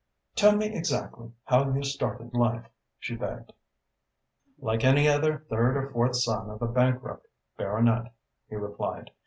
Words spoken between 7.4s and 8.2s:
baronet,"